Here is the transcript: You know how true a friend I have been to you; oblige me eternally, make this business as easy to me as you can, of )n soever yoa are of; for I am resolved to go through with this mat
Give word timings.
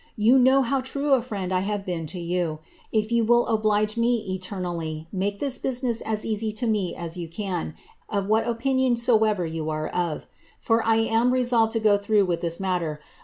You 0.17 0.39
know 0.39 0.63
how 0.63 0.81
true 0.81 1.13
a 1.13 1.21
friend 1.21 1.53
I 1.53 1.59
have 1.59 1.85
been 1.85 2.07
to 2.07 2.19
you; 2.19 2.57
oblige 2.91 3.97
me 3.97 4.33
eternally, 4.33 5.07
make 5.11 5.37
this 5.37 5.59
business 5.59 6.01
as 6.01 6.25
easy 6.25 6.51
to 6.53 6.65
me 6.65 6.95
as 6.95 7.17
you 7.17 7.27
can, 7.27 7.75
of 8.09 8.23
)n 8.31 8.95
soever 8.95 9.47
yoa 9.47 9.69
are 9.71 9.87
of; 9.89 10.25
for 10.59 10.83
I 10.83 10.95
am 10.95 11.29
resolved 11.31 11.73
to 11.73 11.79
go 11.79 11.99
through 11.99 12.25
with 12.25 12.41
this 12.41 12.59
mat 12.59 12.99